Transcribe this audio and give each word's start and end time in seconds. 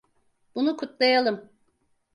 Bunu 0.55 0.77
kutlayalım. 0.77 1.49